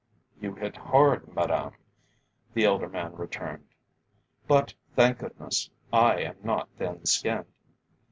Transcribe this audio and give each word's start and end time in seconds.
"You 0.39 0.55
hit 0.55 0.77
hard, 0.77 1.31
madam," 1.35 1.73
the 2.55 2.65
elder 2.65 2.89
man 2.89 3.13
returned; 3.15 3.67
"but, 4.47 4.73
thank 4.95 5.19
goodness, 5.19 5.69
I 5.93 6.21
am 6.21 6.37
not 6.41 6.69
thin 6.75 7.05
skinned. 7.05 7.45